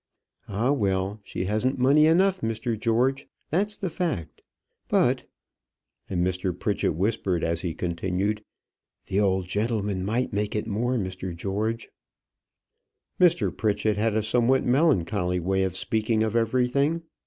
[0.47, 1.19] Ah, well!
[1.23, 2.75] she hasn't money enough, Mr.
[2.75, 4.41] George; that's the fact;
[4.89, 5.27] that's the fact.
[5.27, 5.27] But"
[6.09, 6.59] and Mr.
[6.59, 8.43] Pritchett whispered as he continued
[9.05, 11.35] "the old gentleman might make it more, Mr.
[11.35, 11.89] George."
[13.19, 13.55] Mr.
[13.55, 17.03] Pritchett had a somewhat melancholy way of speaking of everything.